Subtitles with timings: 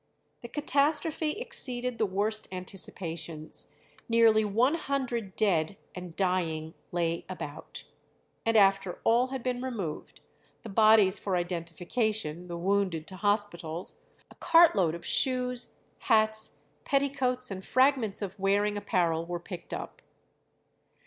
[0.41, 3.71] The catastrophe exceeded the worst anticipations.
[4.09, 7.83] Nearly one hundred dead and dying lay about;
[8.43, 10.19] and after all had been removed,
[10.63, 17.51] the bodies for identification, the wounded to hospitals, a cart load of shoes, hats, petticoats,
[17.51, 20.01] and fragments of wearing apparel were picked up.